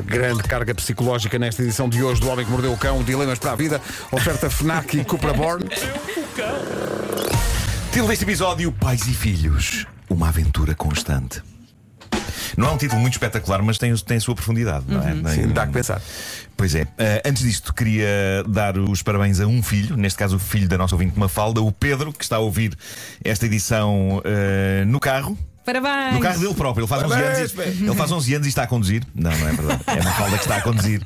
Grande 0.00 0.42
carga 0.44 0.74
psicológica 0.74 1.38
nesta 1.38 1.62
edição 1.62 1.88
de 1.88 2.02
hoje 2.02 2.20
do 2.20 2.28
Homem 2.28 2.44
que 2.44 2.50
Mordeu 2.50 2.72
o 2.72 2.76
Cão, 2.78 3.02
Dilemas 3.02 3.38
para 3.38 3.52
a 3.52 3.56
Vida, 3.56 3.80
oferta 4.10 4.48
FNAC 4.48 4.98
e 4.98 5.04
Cupra 5.04 5.34
Born. 5.34 5.68
Título 7.90 8.08
deste 8.08 8.24
episódio: 8.24 8.72
Pais 8.72 9.06
e 9.06 9.12
Filhos. 9.12 9.86
Uma 10.08 10.28
aventura 10.28 10.74
constante. 10.74 11.42
Não 12.56 12.68
é 12.68 12.70
um 12.72 12.76
título 12.76 13.00
muito 13.00 13.14
espetacular, 13.14 13.62
mas 13.62 13.78
tem, 13.78 13.94
tem 13.96 14.16
a 14.16 14.20
sua 14.20 14.34
profundidade, 14.34 14.84
não 14.88 15.00
é? 15.02 15.34
Sim, 15.34 15.48
dá 15.48 15.66
que 15.66 15.72
pensar. 15.72 16.00
Pois 16.56 16.74
é. 16.74 16.86
Eh, 16.98 17.22
antes 17.24 17.42
disto, 17.42 17.72
queria 17.72 18.44
dar 18.46 18.76
os 18.76 19.02
parabéns 19.02 19.40
a 19.40 19.46
um 19.46 19.62
filho, 19.62 19.96
neste 19.96 20.18
caso 20.18 20.36
o 20.36 20.38
filho 20.38 20.68
da 20.68 20.76
nossa 20.76 20.94
ouvinte 20.94 21.18
Mafalda, 21.18 21.62
o 21.62 21.72
Pedro, 21.72 22.12
que 22.12 22.22
está 22.22 22.36
a 22.36 22.40
ouvir 22.40 22.76
esta 23.24 23.46
edição 23.46 24.20
eh, 24.24 24.84
no 24.86 25.00
carro. 25.00 25.36
Parabéns! 25.64 26.14
No 26.14 26.20
carro 26.20 26.40
dele 26.40 26.54
próprio, 26.54 26.82
ele 26.82 26.88
faz, 26.88 27.02
11 27.04 27.14
anos, 27.14 27.52
e- 27.54 27.84
ele 27.84 27.94
faz 27.94 28.12
11 28.12 28.34
anos 28.34 28.46
e 28.46 28.48
está 28.50 28.62
a 28.64 28.66
conduzir. 28.66 29.04
Não, 29.14 29.30
não 29.30 29.48
é 29.48 29.52
verdade. 29.52 29.82
É 29.86 29.92
a 30.00 30.02
Mafalda 30.02 30.36
que 30.36 30.42
está 30.42 30.56
a 30.56 30.62
conduzir. 30.62 31.02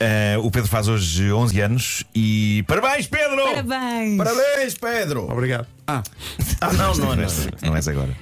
Eh, 0.00 0.36
o 0.40 0.50
Pedro 0.50 0.68
faz 0.68 0.86
hoje 0.88 1.32
11 1.32 1.60
anos 1.60 2.04
e. 2.14 2.64
Parabéns, 2.68 3.06
Pedro! 3.06 3.42
Parabéns! 3.44 4.16
Parabéns, 4.16 4.74
Pedro! 4.74 5.30
Obrigado. 5.30 5.66
Ah, 5.90 6.02
Ah, 6.60 6.70
não, 6.74 6.94
não, 6.96 7.16
não. 7.16 7.26
Não 7.62 7.74
és 7.74 7.88
agora. 7.88 8.14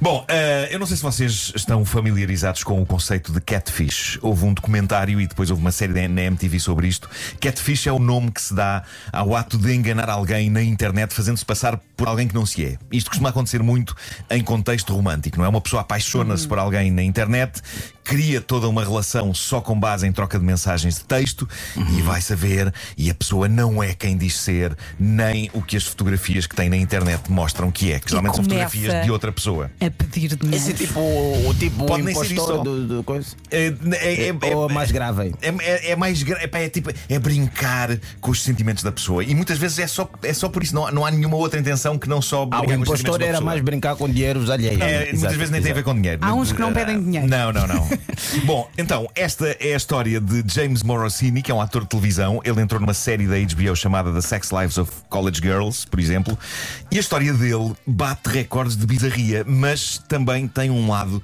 Bom, 0.00 0.24
eh, 0.28 0.70
eu 0.72 0.78
não 0.80 0.86
sei 0.86 0.96
se 0.96 1.02
vocês 1.04 1.52
estão 1.54 1.84
familiarizados 1.84 2.64
com 2.64 2.82
o 2.82 2.84
conceito 2.84 3.30
de 3.32 3.40
catfish. 3.40 4.18
Houve 4.20 4.44
um 4.44 4.52
documentário 4.52 5.20
e 5.20 5.26
depois 5.28 5.48
houve 5.48 5.62
uma 5.62 5.70
série 5.70 6.08
na 6.08 6.22
MTV 6.22 6.58
sobre 6.58 6.88
isto. 6.88 7.08
Catfish 7.40 7.86
é 7.86 7.92
o 7.92 8.00
nome 8.00 8.32
que 8.32 8.42
se 8.42 8.52
dá 8.52 8.82
ao 9.12 9.36
ato 9.36 9.56
de 9.56 9.72
enganar 9.72 10.10
alguém 10.10 10.50
na 10.50 10.62
internet 10.62 11.14
fazendo-se 11.14 11.44
passar 11.44 11.78
por 11.96 12.08
alguém 12.08 12.26
que 12.26 12.34
não 12.34 12.44
se 12.44 12.64
é. 12.64 12.76
Isto 12.90 13.10
costuma 13.10 13.28
acontecer 13.28 13.62
muito 13.62 13.94
em 14.28 14.42
contexto 14.42 14.92
romântico, 14.92 15.38
não 15.38 15.44
é? 15.44 15.48
Uma 15.48 15.60
pessoa 15.60 15.82
apaixona-se 15.82 16.48
por 16.48 16.58
alguém 16.58 16.90
na 16.90 17.04
internet, 17.04 17.62
cria 18.06 18.40
toda 18.40 18.68
uma 18.68 18.84
relação 18.84 19.34
só 19.34 19.60
com 19.60 19.78
base 19.78 20.06
em 20.06 20.12
troca 20.12 20.38
de 20.38 20.44
mensagens 20.44 20.94
de 20.96 21.04
texto 21.04 21.48
e 21.76 22.00
vai 22.02 22.20
saber 22.20 22.72
e 22.96 23.10
a 23.10 23.14
pessoa 23.14 23.48
não 23.48 23.82
é 23.82 23.94
quem 23.94 24.16
diz 24.16 24.36
ser, 24.36 24.76
nem 24.98 25.50
o 25.52 25.60
que 25.60 25.76
as 25.76 25.84
fotografias 25.84 26.46
que 26.46 26.54
tem 26.54 26.68
na 26.70 26.76
internet 26.76 27.30
mostram 27.30 27.68
que 27.70 27.90
é, 27.90 27.98
que 27.98 28.08
geralmente 28.08 28.36
são 28.36 28.44
fotografias 28.44 29.04
de 29.04 29.10
outra 29.10 29.32
pessoa. 29.32 29.70
A 29.80 29.90
pedir 29.90 30.36
dinheiro. 30.36 30.56
Esse 30.56 30.70
é 30.70 30.74
tipo 30.74 31.00
o 31.00 31.52
tipo 31.58 31.84
Pode 31.84 32.04
nem 32.04 32.14
ser 32.14 32.32
impostor 32.32 32.54
isso. 32.54 32.64
do, 32.64 32.86
do 32.98 33.02
coisa. 33.02 33.28
É, 33.50 33.74
é, 33.92 34.28
é, 34.28 34.54
Ou 34.56 34.68
mais 34.68 34.90
grave. 34.92 35.34
É, 35.42 35.48
é- 35.48 35.90
é 35.90 35.96
mais 35.96 36.22
é, 36.22 36.48
é 36.64 36.68
tipo 36.68 36.90
é 37.08 37.18
brincar 37.18 37.98
com 38.20 38.30
os 38.30 38.40
sentimentos 38.42 38.84
da 38.84 38.92
pessoa 38.92 39.24
e 39.24 39.34
muitas 39.34 39.58
vezes 39.58 39.80
é 39.80 39.86
só, 39.88 40.08
é 40.22 40.32
só 40.32 40.48
por 40.48 40.62
isso, 40.62 40.74
não, 40.74 40.86
há- 40.86 40.92
não 40.92 41.04
há 41.04 41.10
nenhuma 41.10 41.36
outra 41.36 41.58
intenção 41.58 41.98
que 41.98 42.08
não 42.08 42.22
só 42.22 42.42
Ah, 42.44 42.46
brincar 42.46 42.62
o 42.62 42.66
com 42.66 42.72
os 42.72 42.76
sentimentos 42.88 43.00
impostor 43.00 43.18
da 43.18 43.26
era 43.26 43.40
mais 43.40 43.60
brincar 43.60 43.96
com 43.96 44.08
dinheiros 44.08 44.48
alheios. 44.48 44.80
É, 44.80 45.12
muitas 45.12 45.34
vezes 45.36 45.50
nem 45.50 45.60
tem 45.60 45.72
a 45.72 45.74
ver 45.74 45.82
com 45.82 45.94
dinheiro. 45.94 46.20
Há 46.22 46.32
uns 46.34 46.52
que 46.52 46.60
não 46.60 46.72
pedem 46.72 47.02
dinheiro. 47.02 47.26
Não, 47.26 47.52
não, 47.52 47.66
não. 47.66 47.88
Bom, 48.44 48.68
então, 48.76 49.08
esta 49.14 49.48
é 49.60 49.74
a 49.74 49.76
história 49.76 50.20
de 50.20 50.42
James 50.46 50.82
Morosini, 50.82 51.42
que 51.42 51.50
é 51.50 51.54
um 51.54 51.60
ator 51.60 51.82
de 51.82 51.88
televisão. 51.88 52.40
Ele 52.44 52.60
entrou 52.60 52.80
numa 52.80 52.94
série 52.94 53.26
da 53.26 53.36
HBO 53.36 53.74
chamada 53.76 54.12
The 54.12 54.20
Sex 54.20 54.50
Lives 54.50 54.78
of 54.78 54.90
College 55.08 55.40
Girls, 55.40 55.86
por 55.86 56.00
exemplo. 56.00 56.38
E 56.90 56.96
a 56.96 57.00
história 57.00 57.32
dele 57.32 57.74
bate 57.86 58.28
recordes 58.28 58.76
de 58.76 58.86
bizarria, 58.86 59.44
mas 59.46 59.98
também 60.08 60.46
tem 60.48 60.70
um 60.70 60.88
lado 60.88 61.22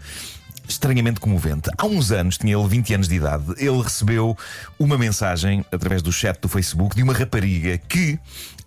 estranhamente 0.68 1.20
comovente. 1.20 1.70
Há 1.76 1.86
uns 1.86 2.10
anos, 2.10 2.38
tinha 2.38 2.56
ele 2.56 2.68
20 2.68 2.94
anos 2.94 3.08
de 3.08 3.16
idade, 3.16 3.44
ele 3.56 3.82
recebeu 3.82 4.36
uma 4.78 4.96
mensagem 4.96 5.64
através 5.72 6.02
do 6.02 6.12
chat 6.12 6.38
do 6.40 6.48
Facebook 6.48 6.94
de 6.96 7.02
uma 7.02 7.12
rapariga 7.12 7.78
que, 7.78 8.18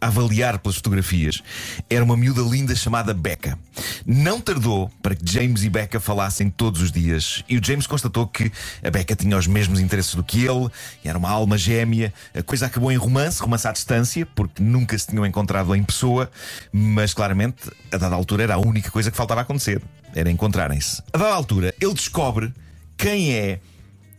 avaliar 0.06 0.60
pelas 0.60 0.76
fotografias, 0.78 1.42
era 1.90 2.04
uma 2.04 2.16
miúda 2.16 2.42
linda 2.42 2.76
chamada 2.76 3.14
Becca. 3.14 3.58
Não 4.06 4.40
tardou 4.40 4.90
para 5.02 5.16
que 5.16 5.30
James 5.30 5.64
e 5.64 5.70
Becca 5.70 6.00
falassem 6.00 6.50
todos 6.50 6.82
os 6.82 6.92
dias, 6.92 7.44
e 7.48 7.58
o 7.58 7.64
James 7.64 7.88
constatou 7.88 8.28
que 8.28 8.52
a 8.84 8.90
Becca 8.90 9.16
tinha 9.16 9.38
os 9.38 9.48
mesmos 9.48 9.80
interesses 9.80 10.16
do 10.16 10.24
que 10.24 10.46
ele, 10.46 10.70
era 11.04 11.18
uma 11.18 11.30
alma 11.30 11.58
gêmea. 11.58 12.14
A 12.34 12.44
coisa 12.44 12.66
acabou 12.66 12.92
em 12.92 12.98
romance, 12.98 13.42
romance 13.42 13.68
à 13.68 13.72
distância, 13.72 14.26
porque 14.26 14.62
nunca 14.62 14.98
se 14.98 15.08
tinham 15.08 15.26
encontrado 15.26 15.76
em 15.76 15.84
pessoa, 15.84 16.30
mas 16.72 17.14
claramente, 17.14 17.70
a 17.92 17.98
dada 17.98 18.16
altura, 18.16 18.44
era 18.44 18.56
a 18.56 18.58
única 18.58 18.92
coisa 18.92 19.12
que 19.12 19.18
faltava 19.18 19.42
acontecer. 19.42 19.82
Era 20.14 20.30
encontrarem-se. 20.32 21.02
A 21.12 21.18
dada 21.18 21.34
altura, 21.34 21.74
ele 21.82 21.94
descobre 21.94 22.54
quem 22.98 23.34
é 23.34 23.60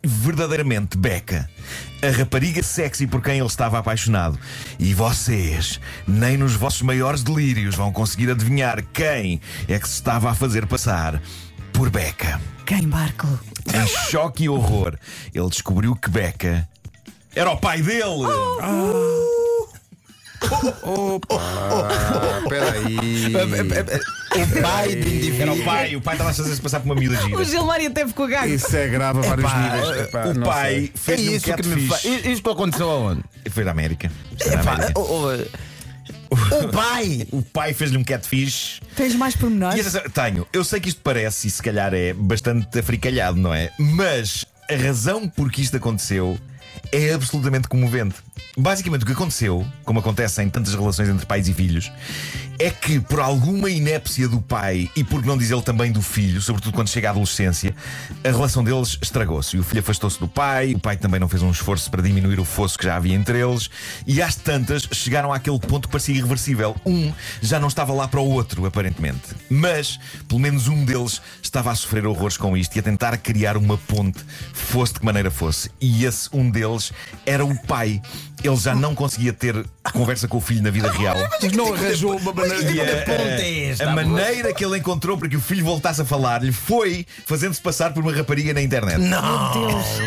verdadeiramente 0.05 0.97
Becca, 0.97 1.49
a 2.03 2.11
rapariga 2.11 2.63
sexy 2.63 3.07
por 3.07 3.23
quem 3.23 3.39
ele 3.39 3.47
estava 3.47 3.79
apaixonado. 3.79 4.39
E 4.79 4.95
vocês, 4.95 5.81
nem 6.07 6.37
nos 6.37 6.55
vossos 6.55 6.83
maiores 6.83 7.23
delírios, 7.23 7.75
vão 7.75 7.93
conseguir 7.93 8.31
adivinhar 8.31 8.85
quem 8.93 9.41
é 9.69 9.79
que 9.79 9.89
se 9.89 9.95
estava 9.95 10.31
a 10.31 10.35
fazer 10.35 10.67
passar 10.67 11.21
por 11.73 11.91
Becca. 11.91 12.41
Quem, 12.65 12.83
Marco? 12.83 13.27
Em 13.75 13.87
choque 14.11 14.45
e 14.45 14.49
horror, 14.49 14.97
ele 15.35 15.49
descobriu 15.49 15.95
que 15.95 16.11
Becca 16.11 16.69
era 17.35 17.51
o 17.51 17.57
pai 17.57 17.83
dele. 17.83 18.27
Opa, 20.83 22.39
espera 22.43 22.73
aí. 22.73 23.27
O 24.37 24.63
pai 24.63 24.89
de 24.97 25.41
Era 25.41 25.51
o 25.53 25.55
indivíduo. 25.55 25.65
pai, 25.65 25.97
o 25.97 26.01
pai 26.01 26.15
estava 26.15 26.31
a 26.31 26.35
fazer-se 26.35 26.61
passar 26.61 26.81
por 26.81 26.87
uma 26.87 26.95
miúda 26.95 27.17
gira. 27.23 27.37
O 27.39 27.45
Gilmário 27.45 27.91
teve 27.91 28.13
com 28.13 28.25
o 28.25 28.29
gago. 28.29 28.49
Isso 28.49 28.77
é 28.77 28.89
grave 28.89 29.21
a 29.21 29.23
vários 29.23 29.51
Epá, 29.51 29.59
níveis. 29.63 30.01
Epá, 30.09 30.25
O 30.27 30.35
não 30.35 30.47
pai 30.47 30.73
sei. 30.75 30.85
É 30.95 30.99
fez 30.99 31.21
um 31.29 31.33
isso 31.33 31.55
que 31.55 31.67
me 31.69 31.87
faz. 31.89 32.05
Isto 32.05 32.51
aconteceu 32.51 32.91
aonde? 32.91 33.23
Foi 33.51 33.65
da 33.65 33.71
América. 33.71 34.11
Foi 34.41 34.51
da 34.51 34.61
Epá, 34.61 34.73
América. 34.75 35.01
o, 35.01 35.03
o- 35.03 35.47
o 36.31 36.69
pai! 36.73 37.27
O 37.33 37.43
pai 37.43 37.73
fez-lhe 37.73 37.97
um 37.97 38.05
catfish. 38.05 38.81
Tens 38.95 39.15
mais 39.15 39.35
E 39.35 39.39
pormenores? 39.39 39.81
atenção, 39.81 40.11
tenho. 40.11 40.47
Eu 40.53 40.65
sei 40.65 40.81
que 40.81 40.89
isto 40.89 41.01
parece, 41.03 41.47
e 41.49 41.51
se 41.51 41.63
calhar 41.63 41.95
é 41.95 42.13
bastante 42.13 42.79
africalhado, 42.79 43.39
não 43.39 43.55
é? 43.55 43.71
Mas 43.79 44.45
a 44.71 44.75
razão 44.77 45.29
por 45.29 45.51
que 45.51 45.63
isto 45.63 45.77
aconteceu 45.77 46.37
é 46.93 47.13
absolutamente 47.13 47.69
comovente. 47.69 48.17
Basicamente, 48.57 49.03
o 49.03 49.07
que 49.07 49.13
aconteceu, 49.13 49.67
como 49.85 49.99
acontece 49.99 50.43
em 50.43 50.49
tantas 50.49 50.75
relações 50.75 51.09
entre 51.09 51.27
pais 51.27 51.47
e 51.47 51.53
filhos, 51.53 51.93
é 52.59 52.71
que 52.71 52.99
por 53.01 53.21
alguma 53.21 53.69
inépcia 53.69 54.27
do 54.27 54.41
pai 54.41 54.91
e 54.97 55.05
por 55.05 55.23
não 55.25 55.37
dizer 55.37 55.55
ele 55.55 55.63
também 55.63 55.93
do 55.93 56.01
filho, 56.01 56.41
sobretudo 56.41 56.73
quando 56.73 56.89
chega 56.89 57.09
à 57.09 57.11
adolescência, 57.11 57.75
a 58.25 58.29
relação 58.29 58.65
deles 58.65 58.99
estragou-se. 59.03 59.59
O 59.59 59.63
filho 59.63 59.81
afastou-se 59.81 60.19
do 60.19 60.27
pai, 60.27 60.73
o 60.75 60.79
pai 60.79 60.97
também 60.97 61.21
não 61.21 61.29
fez 61.29 61.43
um 61.43 61.51
esforço 61.51 61.91
para 61.91 62.03
diminuir 62.03 62.41
o 62.41 62.45
fosso 62.45 62.79
que 62.79 62.85
já 62.85 62.97
havia 62.97 63.15
entre 63.15 63.39
eles, 63.39 63.69
e 64.07 64.23
às 64.23 64.37
tantas 64.37 64.89
chegaram 64.91 65.33
àquele 65.33 65.59
ponto 65.59 65.87
que 65.87 65.93
parecia 65.93 66.15
irreversível. 66.15 66.75
Um 66.87 67.13
já 67.43 67.61
não 67.61 67.69
estava 67.69 67.93
lá 67.93 68.09
para 68.09 68.21
o 68.21 68.31
outro, 68.31 68.65
aparentemente. 68.65 69.35
Mas, 69.51 69.99
pelo 70.27 70.41
menos 70.41 70.67
um 70.67 70.83
deles 70.83 71.21
estava 71.43 71.71
a 71.71 71.75
sofrer 71.75 72.07
horrores 72.07 72.39
com 72.39 72.57
isto 72.57 72.75
e 72.75 72.79
a 72.79 72.83
tentar 72.83 73.17
criar 73.19 73.59
uma 73.59 73.77
ponte, 73.77 74.25
fosse 74.55 74.95
de 74.95 75.01
que 75.01 75.05
maneira 75.05 75.31
fosse. 75.31 75.71
E 75.79 76.07
esse 76.07 76.29
um 76.33 76.51
deles 76.51 76.66
era 77.25 77.45
o 77.45 77.57
pai. 77.67 78.01
Ele 78.43 78.57
já 78.57 78.75
não 78.75 78.95
conseguia 78.95 79.33
ter 79.33 79.67
conversa 79.93 80.27
com 80.29 80.39
o 80.39 80.41
filho 80.41 80.63
na 80.63 80.71
vida 80.71 80.91
real. 80.91 81.17
Não 81.55 81.73
arranjou 81.75 82.17
uma 82.17 82.33
maneira 82.33 82.71
E 82.71 82.81
a, 82.81 83.05
ponte 83.05 83.65
esta, 83.71 83.91
a 83.91 83.95
maneira 83.95 84.53
que 84.53 84.65
ele 84.65 84.79
encontrou 84.79 85.17
para 85.19 85.29
que 85.29 85.37
o 85.37 85.41
filho 85.41 85.65
voltasse 85.65 86.01
a 86.03 86.05
falar-lhe 86.05 86.53
foi 86.53 87.07
fazendo-se 87.25 87.61
passar 87.61 87.93
por 87.93 88.03
uma 88.03 88.13
rapariga 88.13 88.53
na 88.55 88.63
internet. 88.63 88.99
Não, 88.99 89.21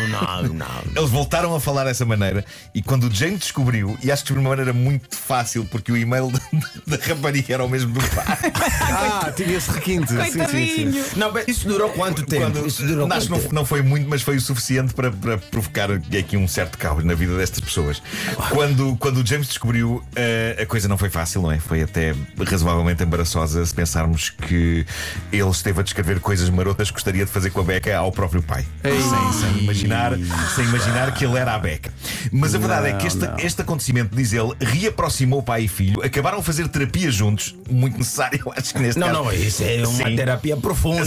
não, 0.08 0.42
não. 0.54 0.66
Eles 0.96 1.10
voltaram 1.10 1.54
a 1.54 1.60
falar 1.60 1.84
dessa 1.84 2.04
maneira 2.04 2.44
e 2.74 2.82
quando 2.82 3.04
o 3.04 3.14
James 3.14 3.40
descobriu, 3.40 3.96
e 4.02 4.10
acho 4.10 4.24
que 4.24 4.32
de 4.32 4.38
uma 4.38 4.50
maneira 4.50 4.72
muito 4.72 5.16
fácil, 5.16 5.64
porque 5.66 5.90
o 5.92 5.96
e-mail 5.96 6.30
da, 6.30 6.96
da 6.96 7.04
rapariga 7.04 7.54
era 7.54 7.64
o 7.64 7.68
mesmo 7.68 7.92
do 7.92 8.00
pai. 8.14 8.26
Ah, 8.92 9.32
tinha 9.34 9.56
esse 9.56 9.70
requinte. 9.70 10.08
Sim, 10.08 10.46
sim, 10.48 10.92
sim. 10.92 11.04
Não, 11.16 11.32
mas 11.32 11.46
isso 11.48 11.66
durou 11.68 11.90
quanto 11.90 12.24
tempo? 12.24 12.42
Quando- 12.42 12.66
Isso 12.66 12.84
durou 12.86 13.06
acho 13.12 13.28
quanto 13.28 13.42
que 13.42 13.46
não, 13.48 13.60
não 13.60 13.64
foi 13.64 13.82
muito, 13.82 14.08
mas 14.08 14.22
foi 14.22 14.36
o 14.36 14.40
suficiente 14.40 14.92
para, 14.94 15.10
para 15.10 15.38
provocar 15.38 15.90
aqui 15.90 16.36
um 16.36 16.48
certo 16.48 16.76
caos 16.78 17.04
na 17.04 17.14
vida 17.14 17.36
destas 17.36 17.60
pessoas. 17.60 18.02
Quando, 18.50 18.96
quando 18.96 19.18
o 19.22 19.26
James 19.26 19.48
descobriu, 19.48 19.69
eh, 20.16 20.58
a 20.62 20.66
coisa 20.66 20.88
não 20.88 20.96
foi 20.98 21.10
fácil, 21.10 21.42
não 21.42 21.52
é? 21.52 21.58
Foi 21.58 21.82
até 21.82 22.14
razoavelmente 22.46 23.02
embaraçosa 23.02 23.64
se 23.64 23.74
pensarmos 23.74 24.30
que 24.30 24.86
ele 25.32 25.50
esteve 25.50 25.80
a 25.80 25.82
descrever 25.82 26.20
coisas 26.20 26.48
marotas 26.50 26.88
que 26.88 26.94
gostaria 26.94 27.24
de 27.24 27.30
fazer 27.30 27.50
com 27.50 27.60
a 27.60 27.64
Beca 27.64 27.96
ao 27.96 28.10
próprio 28.12 28.42
pai. 28.42 28.66
Sem, 28.82 29.32
sem 29.32 29.62
imaginar, 29.62 30.12
sem 30.54 30.64
imaginar 30.64 31.12
que 31.14 31.24
ele 31.24 31.38
era 31.38 31.54
a 31.54 31.58
Beca. 31.58 31.92
Mas 32.32 32.54
a 32.54 32.58
verdade 32.58 32.88
é 32.88 32.92
que 32.94 33.06
este, 33.06 33.18
não. 33.20 33.36
este 33.38 33.60
acontecimento, 33.62 34.14
diz 34.14 34.32
ele, 34.32 34.52
reaproximou 34.60 35.42
pai 35.42 35.64
e 35.64 35.68
filho, 35.68 36.02
acabaram 36.04 36.38
a 36.38 36.42
fazer 36.42 36.68
terapia 36.68 37.10
juntos, 37.10 37.54
muito 37.70 37.98
necessário, 37.98 38.40
eu 38.44 38.52
acho 38.56 38.72
que 38.74 38.80
neste 38.80 38.98
Não, 38.98 39.08
caso. 39.08 39.24
não, 39.24 39.32
isso 39.32 39.62
é 39.62 39.86
uma 39.86 40.08
Sim. 40.08 40.16
terapia 40.16 40.56
profunda. 40.56 41.00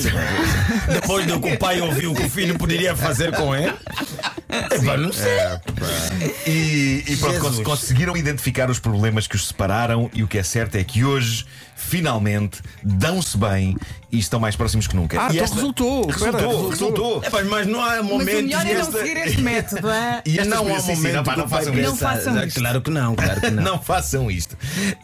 Depois 0.91 1.25
do 1.25 1.39
que 1.39 1.53
o 1.53 1.57
pai 1.57 1.81
ouviu 1.81 2.13
que 2.13 2.23
o 2.23 2.29
filho 2.29 2.57
poderia 2.57 2.95
fazer 2.95 3.31
com 3.35 3.55
ele. 3.55 3.73
Epá, 4.71 4.97
não 4.97 5.11
sei. 5.11 5.31
E, 6.45 7.03
e 7.07 7.17
pronto, 7.17 7.39
cons- 7.39 7.59
conseguiram 7.61 8.15
identificar 8.17 8.69
os 8.69 8.79
problemas 8.79 9.27
que 9.27 9.35
os 9.35 9.47
separaram. 9.47 10.09
E 10.13 10.23
o 10.23 10.27
que 10.27 10.37
é 10.37 10.43
certo 10.43 10.75
é 10.75 10.83
que 10.83 11.03
hoje, 11.03 11.45
finalmente, 11.75 12.61
dão-se 12.83 13.37
bem 13.37 13.75
e 14.11 14.19
estão 14.19 14.39
mais 14.39 14.55
próximos 14.55 14.87
que 14.87 14.95
nunca. 14.95 15.19
Ah, 15.19 15.29
e 15.33 15.37
então 15.39 15.53
resultou. 15.55 16.07
Espera, 16.09 16.37
Resultou, 16.37 16.69
resultou. 16.69 17.19
resultou. 17.19 17.23
Epá, 17.23 17.43
mas 17.49 17.65
não 17.67 17.83
há 17.83 17.95
Mas 17.95 18.05
momento 18.05 18.39
o 18.39 18.43
melhor 18.43 18.65
é 18.67 18.73
não 18.73 18.81
esta- 18.81 18.97
seguir 18.99 19.17
este 19.17 19.41
método. 19.41 19.89
é? 19.89 20.21
E 20.25 20.39
esta 20.39 20.55
não 20.55 20.57
há 20.67 20.77
experiência- 20.77 20.81
sim, 20.81 20.95
sim, 20.95 21.01
momento 21.01 21.15
não, 21.15 21.23
pá, 21.23 21.37
não 21.37 21.49
pai 21.49 21.63
façam 21.65 22.45
isto. 22.45 22.59
Claro 22.59 22.81
que 22.81 22.91
não, 22.91 23.15
claro 23.15 23.41
que 23.41 23.49
não. 23.49 23.63
Não 23.73 23.81
façam 23.81 24.29
isto. 24.29 24.55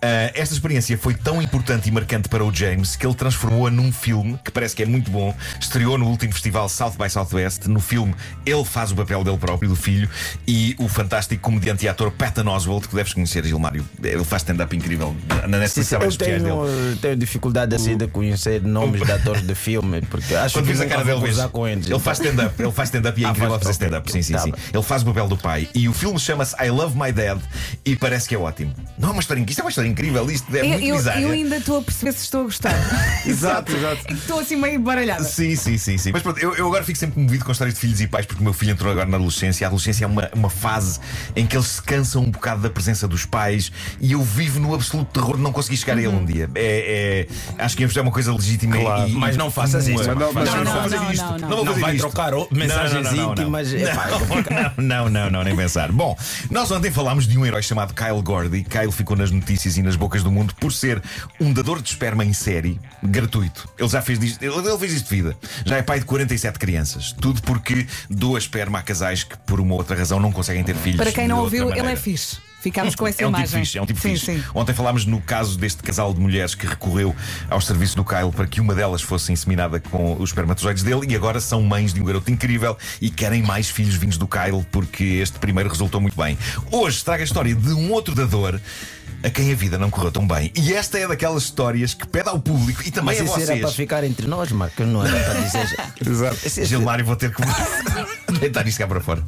Ah, 0.01 0.31
esta 0.35 0.53
experiência 0.53 0.95
foi 0.97 1.15
tão 1.15 1.41
importante 1.41 1.89
e 1.89 1.91
marcante 1.91 2.29
para 2.29 2.43
o 2.45 2.53
James 2.53 2.95
que 2.95 3.05
ele 3.05 3.15
transformou-a 3.15 3.71
num 3.71 3.91
filme 3.91 4.37
que 4.45 4.51
parece 4.51 4.75
que 4.75 4.83
é 4.83 4.85
muito 4.85 5.09
bom. 5.09 5.35
Estreou 5.59 5.97
no 5.97 6.05
último 6.07 6.31
festival 6.33 6.69
South 6.69 6.91
by 7.01 7.09
Southwest. 7.09 7.65
No 7.67 7.79
filme, 7.79 8.13
ele 8.45 8.63
faz 8.63 8.91
o 8.91 8.95
papel 8.95 9.23
dele 9.23 9.37
próprio, 9.39 9.69
do 9.69 9.75
filho, 9.75 10.09
e 10.47 10.75
o 10.77 10.87
fantástico 10.87 11.41
comediante 11.41 11.85
e 11.85 11.89
ator 11.89 12.11
Patton 12.11 12.47
Oswalt, 12.49 12.87
que 12.87 12.95
deves 12.95 13.13
conhecer, 13.13 13.43
Gilmário. 13.45 13.85
Ele 14.03 14.23
faz 14.23 14.41
stand-up 14.41 14.75
incrível 14.75 15.15
na 15.47 15.57
Netflix. 15.59 15.93
há 15.93 15.97
Eu 15.97 16.11
dele. 16.11 16.17
tenho, 16.43 16.97
tenho 17.01 17.15
dificuldade 17.15 17.75
assim 17.75 17.95
de 17.97 18.07
conhecer 18.07 18.61
nomes 18.61 19.01
de 19.05 19.11
atores 19.11 19.41
de 19.45 19.55
filme, 19.55 20.01
porque 20.03 20.35
acho 20.35 20.55
Quando 20.55 20.65
que 20.65 20.73
vês 20.73 20.81
a 20.81 20.85
cara 20.87 21.03
dele, 21.03 21.19
vês. 21.19 21.33
cruzar 21.33 21.49
com 21.49 21.67
eles. 21.67 21.87
Ele 21.89 21.99
faz 21.99 22.19
stand-up, 22.19 22.61
ele 22.61 22.71
faz 22.71 22.89
stand-up 22.89 23.19
e 23.19 23.23
é 23.23 23.27
Ah, 23.29 23.31
incrível 23.31 23.53
a 23.55 23.59
fazer 23.59 23.71
stand-up. 23.71 24.11
Sim, 24.11 24.21
sim, 24.21 24.33
Tá 24.33 24.39
sim. 24.39 24.53
Ele 24.73 24.83
faz 24.83 25.01
o 25.01 25.05
papel 25.05 25.27
do 25.27 25.37
pai 25.37 25.69
e 25.73 25.87
o 25.87 25.93
filme 25.93 26.19
chama-se 26.19 26.55
I 26.63 26.69
Love 26.69 26.97
My 26.99 27.11
Dad 27.11 27.39
e 27.85 27.95
parece 27.95 28.27
que 28.27 28.35
é 28.35 28.37
ótimo. 28.37 28.73
Não 28.97 29.09
é 29.09 29.11
uma 29.11 29.21
história, 29.21 29.43
isto 29.47 29.59
é 29.59 29.63
uma 29.63 29.69
história 29.69 29.87
incrível, 29.87 30.29
isto 30.29 30.55
é 30.55 30.61
Eu, 30.61 30.65
muito 30.69 30.85
eu- 30.85 30.95
bizarro. 30.97 31.19
eu 31.21 31.31
ainda 31.31 31.57
estou 31.57 31.77
a 31.79 31.81
perceber 31.81 32.11
se 32.13 32.23
estou 32.23 32.41
a 32.41 32.43
gostar. 32.45 32.73
Exato, 33.25 33.71
exato. 33.75 34.01
É 34.07 34.13
Estou 34.13 34.39
assim 34.39 34.55
meio 34.55 34.79
baralhada. 34.79 35.23
Sim, 35.23 35.55
sim, 35.55 35.77
sim, 35.77 35.97
sim. 35.97 36.11
Mas 36.11 36.21
pronto, 36.21 36.39
eu, 36.39 36.55
eu 36.55 36.67
agora 36.67 36.83
fico 36.83 36.97
sempre 36.97 37.15
comovido 37.15 37.45
com 37.45 37.51
histórias 37.51 37.75
de 37.75 37.79
filhos 37.81 38.01
e 38.01 38.07
pais, 38.07 38.25
porque 38.25 38.41
o 38.41 38.43
meu 38.43 38.53
filho 38.53 38.71
entrou 38.71 38.91
agora 38.91 39.07
na 39.07 39.17
adolescência. 39.29 39.65
A 39.65 39.69
adolescência 39.69 40.03
é 40.03 40.07
uma, 40.07 40.29
uma 40.33 40.49
fase 40.49 40.99
em 41.35 41.45
que 41.45 41.55
eles 41.55 41.67
se 41.67 41.81
cansam 41.81 42.23
um 42.23 42.31
bocado 42.31 42.61
da 42.61 42.69
presença 42.69 43.07
dos 43.07 43.25
pais 43.25 43.71
e 44.01 44.11
eu 44.11 44.21
vivo 44.23 44.59
no 44.59 44.73
absoluto 44.73 45.11
terror 45.13 45.37
de 45.37 45.43
não 45.43 45.51
conseguir 45.53 45.77
chegar 45.77 45.97
a 45.97 46.01
ele 46.01 46.07
um 46.09 46.25
dia. 46.25 46.49
É, 46.55 47.27
é- 47.57 47.63
acho 47.63 47.77
que 47.77 47.83
isto 47.83 47.97
é 47.97 48.01
uma 48.01 48.11
coisa 48.11 48.33
legítima 48.33 48.77
Claro, 48.77 49.09
e, 49.09 49.13
mas 49.13 49.37
não 49.37 49.49
faças 49.51 49.87
isso. 49.87 50.03
Não- 50.03 50.15
não, 50.15 50.33
não 50.33 50.43
não, 50.45 50.63
não, 50.63 50.81
fazer 50.83 50.95
não, 50.97 51.11
isto. 51.11 51.25
não, 51.25 51.37
não. 51.37 51.49
Não 51.49 51.65
fazer 51.65 51.79
vai 51.81 51.95
isto. 51.95 52.01
trocar 52.07 52.33
mensagens 52.51 52.93
Não, 52.93 53.11
não, 53.11 53.17
não, 53.17 53.25
não, 53.25 53.31
íntimas. 53.31 53.71
não. 53.73 53.79
Não, 54.89 55.09
não, 55.09 55.09
não, 55.09 55.29
não, 55.29 55.43
nem 55.43 55.55
pensar. 55.55 55.91
Bom, 55.91 56.17
nós 56.49 56.69
ontem 56.71 56.91
falámos 56.91 57.27
de 57.27 57.37
um 57.37 57.45
herói 57.45 57.61
chamado 57.61 57.93
Kyle 57.93 58.21
Gordy. 58.21 58.63
Kyle 58.63 58.91
ficou 58.91 59.15
nas 59.15 59.31
notícias 59.31 59.77
e 59.77 59.81
nas 59.81 59.95
bocas 59.95 60.23
do 60.23 60.31
mundo 60.31 60.53
por 60.59 60.71
ser 60.71 61.01
um 61.39 61.51
dador 61.53 61.81
de 61.81 61.89
esperma 61.89 62.23
em 62.25 62.33
série, 62.33 62.79
gratuito. 63.03 63.67
Ele 63.77 63.89
já 63.89 64.01
fez 64.01 64.19
disto, 64.19 64.41
ele, 64.41 64.55
ele 64.55 64.77
fez 64.77 64.93
isto 64.93 65.09
de 65.09 65.15
vida. 65.15 65.37
Já 65.65 65.77
é 65.77 65.81
pai 65.81 65.99
de 65.99 66.05
47 66.05 66.57
crianças. 66.59 67.11
Tudo 67.13 67.41
porque 67.41 67.85
doa 68.09 68.37
esperma 68.39 68.79
a 68.79 68.81
casais 68.81 69.18
que, 69.23 69.37
por 69.39 69.59
uma 69.59 69.75
outra 69.75 69.95
razão, 69.95 70.19
não 70.19 70.31
conseguem 70.31 70.63
ter 70.63 70.75
filhos. 70.75 70.97
Para 70.97 71.11
quem 71.11 71.27
não 71.27 71.39
ouviu, 71.39 71.71
ele 71.73 71.91
é 71.91 71.95
fixe. 71.95 72.37
Ficámos 72.61 72.93
com 72.93 73.07
essa 73.07 73.23
É 73.23 73.25
um 73.25 73.29
imagem. 73.29 73.45
tipo 73.47 73.59
fixe, 73.59 73.77
é 73.77 73.81
um 73.81 73.85
tipo 73.85 74.01
sim, 74.01 74.09
fixe. 74.09 74.25
Sim. 74.25 74.43
Ontem 74.53 74.73
falámos 74.73 75.05
no 75.05 75.21
caso 75.21 75.57
deste 75.57 75.81
casal 75.81 76.13
de 76.13 76.19
mulheres 76.19 76.53
que 76.55 76.67
recorreu 76.67 77.15
ao 77.49 77.61
serviço 77.61 77.95
do 77.95 78.03
Kyle 78.03 78.33
para 78.35 78.45
que 78.47 78.59
uma 78.59 78.75
delas 78.75 79.01
fosse 79.01 79.31
inseminada 79.31 79.79
com 79.79 80.17
os 80.19 80.31
espermatozoides 80.31 80.83
dele 80.83 81.07
e 81.07 81.15
agora 81.15 81.39
são 81.39 81.61
mães 81.63 81.93
de 81.93 82.01
um 82.01 82.03
garoto 82.03 82.29
incrível 82.29 82.77
e 82.99 83.09
querem 83.09 83.41
mais 83.41 83.69
filhos 83.69 83.95
vindos 83.95 84.17
do 84.17 84.27
Kyle 84.27 84.65
porque 84.73 85.05
este 85.05 85.39
primeiro 85.39 85.69
resultou 85.69 86.01
muito 86.01 86.17
bem. 86.17 86.37
Hoje 86.69 87.01
trago 87.01 87.21
a 87.21 87.23
história 87.23 87.55
de 87.55 87.69
um 87.71 87.93
outro 87.93 88.13
dador. 88.13 88.59
A 89.23 89.29
quem 89.29 89.51
a 89.51 89.55
vida 89.55 89.77
não 89.77 89.89
correu 89.89 90.11
tão 90.11 90.25
bem. 90.25 90.51
E 90.55 90.73
esta 90.73 90.97
é 90.97 91.05
daquelas 91.07 91.43
histórias 91.43 91.93
que 91.93 92.07
pede 92.07 92.29
ao 92.29 92.39
público 92.39 92.81
e 92.85 92.91
também 92.91 93.17
Mas 93.17 93.21
a 93.21 93.23
isso 93.25 93.33
era 93.39 93.45
para 93.47 93.55
vocês. 93.67 93.75
ficar 93.75 94.03
entre 94.05 94.25
nós, 94.27 94.49
Marcos, 94.51 94.87
não 94.87 95.05
era 95.05 95.19
para 95.23 95.41
dizer. 95.41 95.77
Exato. 96.09 96.37
Esse- 96.45 96.65
Gilmário, 96.65 97.03
vou 97.05 97.15
ter 97.17 97.33
que 97.33 97.41
deitar 98.39 98.65
isto 98.67 98.77
cá 98.77 98.87
para 98.87 99.01
fora. 99.01 99.21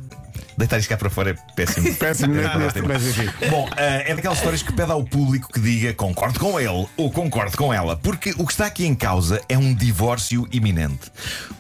Deitar 0.58 0.78
isto 0.80 0.90
cá 0.90 0.98
para 0.98 1.10
fora 1.10 1.32
é 1.32 1.36
péssimo. 1.56 1.94
Péssimo, 1.96 2.36
É 2.38 2.48
péssimo. 2.58 2.88
mas 2.88 3.06
enfim. 3.08 3.30
Bom, 3.50 3.70
eh, 3.78 4.12
é 4.12 4.16
daquelas 4.16 4.38
histórias 4.38 4.62
que 4.64 4.74
pede 4.74 4.92
ao 4.92 5.04
público 5.04 5.52
que 5.52 5.60
diga 5.60 5.94
concordo 5.94 6.40
com 6.40 6.60
ele 6.60 6.88
ou 6.98 7.12
concordo 7.12 7.56
com 7.58 7.74
ela, 7.74 7.96
porque 7.98 8.34
o 8.38 8.46
que 8.46 8.52
está 8.52 8.66
aqui 8.66 8.86
em 8.86 8.96
causa 8.96 9.42
é 9.48 9.58
um 9.58 9.74
divórcio 9.74 10.48
iminente. 10.52 11.12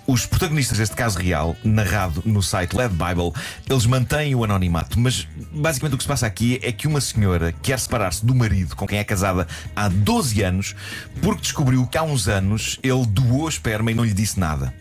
Os 0.07 0.25
protagonistas 0.25 0.77
deste 0.77 0.95
caso 0.95 1.17
real, 1.19 1.55
narrado 1.63 2.21
no 2.25 2.41
site 2.43 2.75
Led 2.75 2.93
Bible, 2.93 3.31
eles 3.69 3.85
mantêm 3.85 4.35
o 4.35 4.43
anonimato, 4.43 4.99
mas 4.99 5.27
basicamente 5.51 5.93
o 5.93 5.97
que 5.97 6.03
se 6.03 6.07
passa 6.09 6.25
aqui 6.27 6.59
é 6.63 6.71
que 6.71 6.87
uma 6.87 6.99
senhora 6.99 7.53
quer 7.61 7.79
separar-se 7.79 8.25
do 8.25 8.35
marido 8.35 8.75
com 8.75 8.85
quem 8.87 8.99
é 8.99 9.03
casada 9.03 9.47
há 9.75 9.87
12 9.87 10.41
anos 10.43 10.75
porque 11.21 11.41
descobriu 11.41 11.85
que 11.87 11.97
há 11.97 12.03
uns 12.03 12.27
anos 12.27 12.79
ele 12.83 13.05
doou 13.05 13.47
esperma 13.47 13.91
e 13.91 13.93
não 13.93 14.03
lhe 14.03 14.13
disse 14.13 14.39
nada. 14.39 14.73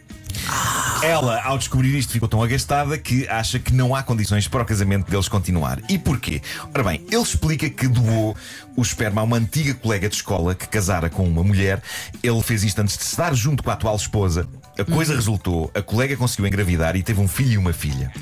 Ela, 1.02 1.42
ao 1.44 1.56
descobrir 1.56 1.96
isto, 1.96 2.12
ficou 2.12 2.28
tão 2.28 2.42
agastada 2.42 2.98
que 2.98 3.26
acha 3.26 3.58
que 3.58 3.72
não 3.72 3.94
há 3.94 4.02
condições 4.02 4.46
para 4.46 4.62
o 4.62 4.66
casamento 4.66 5.10
deles 5.10 5.28
continuar. 5.28 5.80
E 5.88 5.98
porquê? 5.98 6.42
Ora 6.74 6.84
bem, 6.84 7.02
ele 7.10 7.22
explica 7.22 7.70
que 7.70 7.88
doou 7.88 8.36
o 8.76 8.82
esperma 8.82 9.22
a 9.22 9.24
uma 9.24 9.38
antiga 9.38 9.72
colega 9.72 10.08
de 10.10 10.16
escola 10.16 10.54
que 10.54 10.68
casara 10.68 11.08
com 11.08 11.26
uma 11.26 11.42
mulher. 11.42 11.82
Ele 12.22 12.42
fez 12.42 12.64
isto 12.64 12.80
antes 12.80 12.98
de 12.98 13.04
se 13.04 13.16
dar 13.16 13.34
junto 13.34 13.62
com 13.62 13.70
a 13.70 13.72
atual 13.72 13.96
esposa. 13.96 14.46
A 14.78 14.84
coisa 14.84 15.14
resultou, 15.14 15.70
a 15.74 15.82
colega 15.82 16.16
conseguiu 16.16 16.46
engravidar 16.46 16.94
e 16.96 17.02
teve 17.02 17.20
um 17.20 17.28
filho 17.28 17.52
e 17.52 17.58
uma 17.58 17.72
filha. 17.72 18.12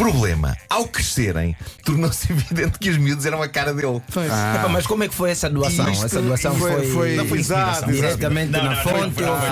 Problema, 0.00 0.56
ao 0.70 0.88
crescerem, 0.88 1.54
tornou-se 1.84 2.24
evidente 2.32 2.78
que 2.78 2.88
os 2.88 2.96
miúdos 2.96 3.26
eram 3.26 3.42
a 3.42 3.48
cara 3.48 3.74
dele. 3.74 4.00
Epá, 4.08 4.66
mas 4.70 4.86
como 4.86 5.04
é 5.04 5.08
que 5.08 5.14
foi 5.14 5.30
essa 5.30 5.50
doação? 5.50 5.90
Isto 5.90 6.06
essa 6.06 6.22
doação 6.22 6.54
foi- 6.54 6.70
foi, 6.72 6.90
foi- 6.90 7.16
Não 7.16 7.26
foi 7.26 7.38
Exato, 7.40 7.92
diretamente 7.92 8.50
Não, 8.50 8.64
na 8.64 8.70
não, 8.76 8.82
foi, 8.82 8.92
fonte 8.94 9.20
não 9.20 9.38
foi, 9.38 9.50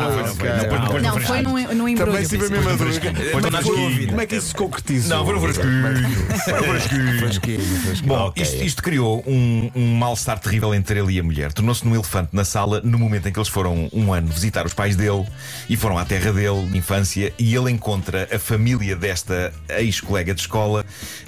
não 1.03 1.21
foi, 1.21 1.43
num, 1.43 1.59
embrulho. 1.87 1.97
Também 1.97 2.23
estive 2.23 2.47
a 2.47 2.49
mesma 2.49 2.77
dúvida. 2.79 4.09
Como 4.09 4.21
é 4.23 4.27
que 4.27 4.35
é 4.37 4.39
isso 4.39 4.49
se 4.49 4.55
concretizou? 4.55 5.19
Não, 5.19 5.25
foi 5.27 5.35
no 5.35 5.41
fresquinho. 5.43 5.83
No 5.83 7.19
fresquinho. 7.19 8.07
Bom, 8.07 8.33
isto, 8.35 8.83
criou 8.83 9.23
um, 9.27 9.71
um 9.75 9.95
mal-estar 9.97 10.39
terrível 10.39 10.75
entre 10.75 10.99
ele 10.99 11.13
e 11.13 11.21
a 11.21 11.23
mulher. 11.23 11.53
Tornou-se 11.53 11.87
num 11.87 11.95
elefante 11.95 12.31
na 12.33 12.45
sala 12.45 12.81
no 12.83 12.99
momento 12.99 13.29
em 13.29 13.33
que 13.33 13.39
eles 13.39 13.49
foram 13.51 13.91
um 13.93 14.15
ano 14.15 14.29
visitar 14.29 14.65
os 14.65 14.73
pais 14.73 14.97
dele 14.97 15.27
e 15.69 15.77
foram 15.77 15.99
à 15.99 16.07
terra 16.07 16.33
dele, 16.33 16.67
de 16.71 16.79
infância, 16.79 17.35
e 17.39 17.55
ele 17.55 17.71
encontra 17.71 18.27
a 18.35 18.39
família 18.39 18.97
desta 18.97 19.53
ex-colega 19.69 20.38
de 20.39 20.43
escola, 20.45 20.85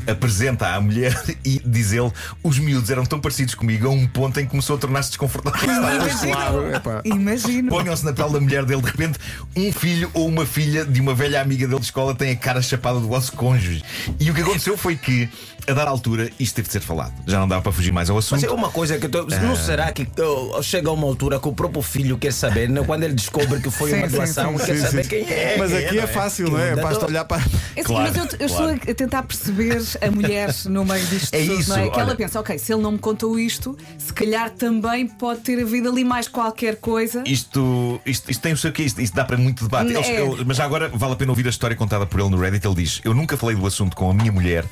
apresenta 0.06 0.68
à 0.74 0.80
mulher 0.80 1.20
e 1.44 1.60
diz 1.64 1.92
ele: 1.92 2.10
os 2.42 2.58
miúdos 2.58 2.90
eram 2.90 3.04
tão 3.04 3.20
parecidos 3.20 3.54
comigo 3.54 3.86
a 3.86 3.90
um 3.90 4.06
ponto 4.06 4.38
em 4.40 4.44
que 4.44 4.50
começou 4.50 4.76
a 4.76 4.78
tornar-se 4.78 5.10
desconfortável. 5.10 5.60
Claro, 5.60 6.74
epá. 6.74 7.02
Imagino. 7.04 7.68
Ponham-se 7.70 8.04
na 8.04 8.12
pele 8.12 8.32
da 8.32 8.40
mulher 8.40 8.64
dele, 8.64 8.80
de 8.82 8.86
repente, 8.90 9.18
um 9.56 9.72
filho 9.72 10.10
ou 10.14 10.26
uma 10.28 10.46
filha 10.46 10.84
de 10.84 11.00
uma 11.00 11.14
velha 11.14 11.40
amiga 11.40 11.66
dele 11.66 11.80
de 11.80 11.86
escola 11.86 12.14
tem 12.14 12.30
a 12.32 12.36
cara 12.36 12.62
chapada 12.62 12.98
do 13.00 13.08
vosso 13.08 13.32
cônjuge. 13.32 13.82
E 14.18 14.30
o 14.30 14.34
que 14.34 14.40
aconteceu 14.42 14.76
foi 14.76 14.96
que, 14.96 15.28
a 15.68 15.72
dar 15.72 15.88
altura, 15.88 16.30
isto 16.38 16.54
teve 16.56 16.66
de 16.68 16.72
ser 16.72 16.80
falado. 16.80 17.12
Já 17.26 17.38
não 17.38 17.48
dava 17.48 17.62
para 17.62 17.72
fugir 17.72 17.92
mais 17.92 18.08
ao 18.10 18.18
assunto. 18.18 18.40
Mas 18.40 18.44
é 18.44 18.50
uma 18.54 18.70
coisa 18.70 18.98
que 18.98 19.06
eu 19.06 19.10
tô- 19.10 19.26
não 19.26 19.56
será 19.56 19.92
que 19.92 20.06
oh, 20.20 20.62
chega 20.62 20.88
a 20.88 20.92
uma 20.92 21.06
altura 21.06 21.38
que 21.38 21.48
o 21.48 21.52
próprio 21.52 21.82
filho 21.82 22.16
quer 22.18 22.32
saber, 22.32 22.68
né? 22.68 22.82
quando 22.84 23.02
ele 23.04 23.14
descobre 23.14 23.60
que 23.60 23.70
foi 23.70 23.90
Sim, 23.90 23.96
uma 23.98 24.08
doação, 24.08 24.58
sim, 24.58 24.64
quer 24.64 24.76
sim, 24.76 24.82
saber 24.82 25.02
sim. 25.04 25.08
quem 25.10 25.30
é. 25.30 25.56
Mas 25.58 25.70
quem 25.70 25.86
aqui 25.86 25.98
é 25.98 26.00
não 26.02 26.08
fácil, 26.08 26.50
não 26.50 26.58
é? 26.58 26.76
Basta 26.76 27.06
olhar 27.06 27.24
para. 27.24 27.38
É 27.40 27.80
assim, 27.80 27.82
Claro, 27.84 28.02
mas 28.08 28.16
eu, 28.16 28.24
eu 28.40 28.48
claro. 28.48 28.74
estou 28.74 28.89
a 28.90 28.94
tentar 28.94 29.22
perceber 29.22 29.80
a 30.00 30.10
mulher 30.10 30.54
no 30.66 30.84
meio 30.84 31.04
disto 31.06 31.32
É 31.34 31.40
tudo, 31.44 31.60
isso, 31.60 31.70
não 31.70 31.76
é? 31.78 31.82
Que 31.88 31.96
olha. 31.96 32.02
ela 32.02 32.14
pensa, 32.16 32.40
ok, 32.40 32.58
se 32.58 32.72
ele 32.72 32.82
não 32.82 32.92
me 32.92 32.98
contou 32.98 33.38
isto, 33.38 33.76
se 33.98 34.12
calhar 34.12 34.50
também 34.50 35.06
pode 35.06 35.40
ter 35.40 35.60
havido 35.62 35.88
ali 35.88 36.04
mais 36.04 36.28
qualquer 36.28 36.76
coisa. 36.76 37.22
Isto, 37.26 38.00
isto, 38.06 38.30
isto 38.30 38.40
tem 38.40 38.52
o 38.52 38.56
seu 38.56 38.72
quê? 38.72 38.82
Isto, 38.82 39.00
isto 39.00 39.14
dá 39.14 39.24
para 39.24 39.36
muito 39.36 39.64
debate. 39.64 39.90
Eles- 39.92 40.06
É. 40.08 40.22
ele- 40.22 40.44
mas 40.44 40.56
já 40.56 40.64
agora 40.64 40.88
vale 40.88 41.12
a 41.12 41.16
pena 41.16 41.30
ouvir 41.32 41.46
a 41.46 41.50
história 41.50 41.76
contada 41.76 42.06
por 42.06 42.20
ele 42.20 42.30
no 42.30 42.38
Reddit. 42.38 42.66
Ele 42.66 42.74
diz: 42.76 43.00
Eu 43.04 43.14
nunca 43.14 43.36
falei 43.36 43.56
do 43.56 43.66
assunto 43.66 43.96
com 43.96 44.10
a 44.10 44.14
minha 44.14 44.32
mulher, 44.32 44.64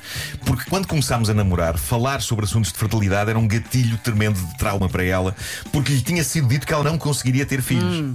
porque 0.45 0.69
quando 0.69 0.87
começámos 0.87 1.29
a 1.29 1.33
namorar, 1.33 1.77
falar 1.77 2.21
sobre 2.21 2.45
assuntos 2.45 2.71
de 2.71 2.77
fertilidade 2.77 3.29
era 3.29 3.39
um 3.39 3.47
gatilho 3.47 3.97
tremendo 3.99 4.39
de 4.39 4.57
trauma 4.57 4.87
para 4.89 5.03
ela, 5.03 5.35
porque 5.71 5.91
lhe 5.93 6.01
tinha 6.01 6.23
sido 6.23 6.47
dito 6.47 6.65
que 6.67 6.73
ela 6.73 6.83
não 6.83 6.97
conseguiria 6.97 7.45
ter 7.45 7.61
filhos. 7.61 8.13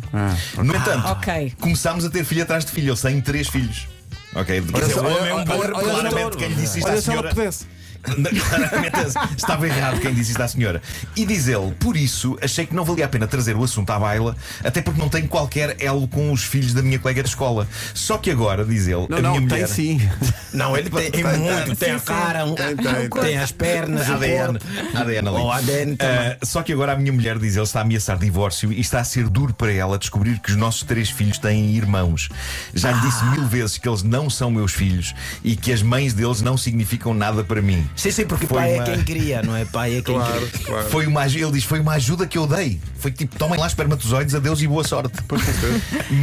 No 0.56 0.75
entanto, 0.75 1.06
ok. 1.08 1.52
começámos 1.61 2.04
a 2.04 2.11
ter 2.11 2.25
filho 2.25 2.42
atrás 2.42 2.64
de 2.64 2.70
filho. 2.73 2.92
Ele 2.92 3.00
tem 3.00 3.20
três 3.20 3.49
filhos. 3.49 3.87
Ok, 4.34 4.62
Quer 4.62 4.80
dizer, 4.80 4.94
só, 4.94 5.00
o 5.00 5.04
homem 5.06 5.28
é 5.30 5.34
um 5.34 5.36
olha- 5.36 5.44
bom 5.44 5.54
olha- 5.58 5.74
olha- 5.76 5.84
claramente 5.90 6.36
quem 6.36 6.48
lhe 6.48 6.54
disse 6.56 6.78
isto 6.78 6.88
à 6.88 6.92
Olha 6.92 7.00
se 7.00 7.10
ela 7.10 7.28
pudesse. 7.28 7.66
Claramente 8.04 8.99
estava 9.37 9.66
errado 9.66 10.00
quem 10.00 10.14
disse 10.14 10.30
isto 10.32 10.40
à 10.42 10.49
senhora. 10.49 10.82
E 11.16 11.25
diz 11.25 11.49
ele, 11.49 11.73
por 11.78 11.96
isso 11.96 12.38
achei 12.42 12.66
que 12.66 12.75
não 12.75 12.84
valia 12.84 13.06
a 13.06 13.08
pena 13.08 13.26
trazer 13.26 13.56
o 13.56 13.64
assunto 13.64 13.90
à 13.90 13.99
baila, 13.99 14.37
até 14.62 14.80
porque 14.82 15.00
não 15.00 15.08
tenho 15.08 15.28
qualquer 15.28 15.76
elo 15.80 16.06
com 16.08 16.30
os 16.32 16.42
filhos 16.44 16.73
da 16.75 16.82
minha 16.82 16.99
colega 16.99 17.23
de 17.23 17.28
escola. 17.28 17.66
Só 17.94 18.18
que 18.18 18.30
agora, 18.30 18.64
diz 18.64 18.87
ele, 18.87 19.06
Não, 19.08 19.18
a 19.18 19.23
não, 19.23 19.30
minha 19.37 19.49
tem 19.49 19.58
mulher. 19.58 19.68
sim. 19.68 20.00
Não, 20.54 20.76
ele 20.76 20.88
tem, 20.88 21.11
tem 21.11 21.25
muito, 21.25 21.75
tem 21.75 21.90
a 21.90 21.99
cara, 21.99 22.44
Tem, 22.54 22.76
tem, 22.76 23.11
tem 23.11 23.38
as 23.38 23.50
pernas, 23.50 24.08
ADN. 24.08 24.56
ADN 24.94 25.28
ali. 25.28 25.50
ADN 25.50 25.96
também. 25.96 26.28
Ah, 26.28 26.37
só 26.44 26.62
que 26.62 26.73
agora 26.73 26.92
a 26.92 26.96
minha 26.96 27.12
mulher 27.12 27.38
diz 27.40 27.56
ele 27.56 27.64
está 27.64 27.80
a 27.80 27.82
ameaçar 27.82 28.16
divórcio 28.16 28.73
e 28.73 28.78
está 28.80 29.00
a 29.00 29.04
ser 29.04 29.28
duro 29.28 29.52
para 29.52 29.73
ela 29.73 29.99
descobrir 29.99 30.38
que 30.38 30.50
os 30.52 30.56
nossos 30.56 30.84
três 30.84 31.11
filhos 31.11 31.38
têm 31.38 31.73
irmãos. 31.75 32.28
Já 32.73 32.92
lhe 32.92 33.00
disse 33.00 33.25
mil 33.25 33.44
vezes 33.46 33.78
que 33.78 33.88
eles 33.88 34.04
não 34.04 34.30
são 34.30 34.49
meus 34.49 34.73
filhos 34.73 35.12
e 35.42 35.56
que 35.56 35.73
as 35.73 35.82
mães 35.82 36.14
deles 36.14 36.40
não 36.40 36.56
significam 36.56 37.12
nada 37.12 37.42
para 37.42 37.61
mim. 37.61 37.84
Sim, 37.96 38.10
sim, 38.10 38.26
porque 38.26 38.46
Foi 38.46 38.58
pai 38.58 38.74
uma- 38.74 38.82
é 38.82 38.86
quem 38.96 39.04
cria, 39.04 39.42
não 39.42 39.56
é? 39.56 39.64
Pai 39.64 39.96
é 39.98 40.02
quem 40.02 40.14
Claro, 40.16 40.46
cria. 40.48 40.66
claro. 40.66 40.90
Foi 40.90 41.06
uma, 41.06 41.24
ele 41.26 41.50
diz: 41.52 41.64
Foi 41.64 41.78
uma 41.80 41.92
ajuda 41.94 42.26
que 42.26 42.36
eu 42.36 42.46
dei. 42.46 42.80
Foi 42.98 43.10
tipo: 43.12 43.36
tomem 43.38 43.58
lá 43.58 43.66
espermatozoides, 43.66 44.34
adeus 44.34 44.60
e 44.60 44.66
boa 44.66 44.82
sorte. 44.84 45.12